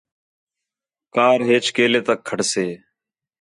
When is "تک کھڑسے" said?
2.07-2.65